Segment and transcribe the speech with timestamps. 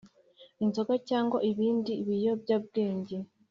[0.63, 3.15] inzoga cyangwa ibindi biyobyabwenge